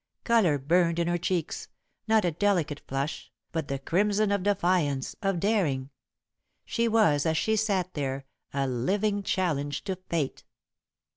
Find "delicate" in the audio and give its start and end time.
2.31-2.81